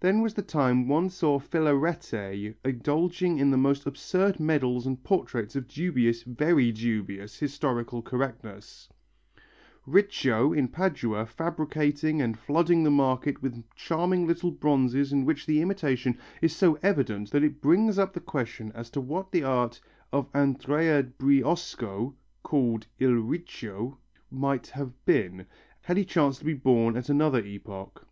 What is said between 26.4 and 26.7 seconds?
to be